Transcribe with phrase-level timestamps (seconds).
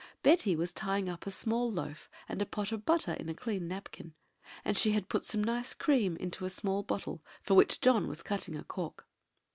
[0.23, 3.67] Betty was tying up a small loaf and a pot of butter in a clean
[3.67, 4.15] napkin;
[4.65, 8.23] and she had put some nice cream into a small bottle, for which John was
[8.23, 9.07] cutting a cork.